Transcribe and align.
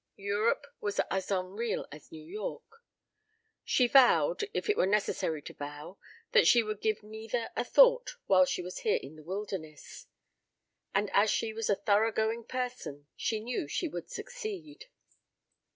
Europe 0.15 0.65
was 0.79 0.99
as 1.11 1.29
unreal 1.29 1.85
as 1.91 2.11
New 2.11 2.25
York. 2.25 2.81
She 3.63 3.85
vowed, 3.85 4.43
if 4.51 4.67
it 4.67 4.75
were 4.75 4.87
necessary 4.87 5.43
to 5.43 5.53
vow, 5.53 5.99
that 6.31 6.47
she 6.47 6.63
would 6.63 6.81
give 6.81 7.03
neither 7.03 7.51
a 7.55 7.63
thought 7.63 8.15
while 8.25 8.45
she 8.45 8.63
was 8.63 8.79
here 8.79 8.97
in 9.03 9.15
the 9.15 9.23
wilderness. 9.23 10.07
And 10.95 11.11
as 11.13 11.29
she 11.29 11.53
was 11.53 11.69
a 11.69 11.75
thorough 11.75 12.11
going 12.11 12.45
person 12.45 13.05
she 13.15 13.39
knew 13.41 13.67
she 13.67 13.87
would 13.87 14.09
succeed. 14.09 14.85